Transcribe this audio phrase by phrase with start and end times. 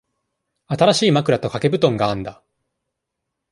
[0.65, 2.41] 新しい枕と掛け布団があんだ。